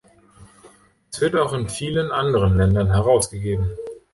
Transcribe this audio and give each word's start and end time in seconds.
Es 1.11 1.21
wird 1.21 1.35
auch 1.35 1.53
in 1.53 1.69
vielen 1.69 2.09
anderen 2.11 2.57
Ländern 2.57 2.87
herausgegeben. 2.87 3.69